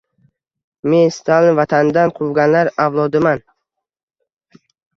[0.93, 3.47] Men Stalin vatanidan quvganlar avlodiman.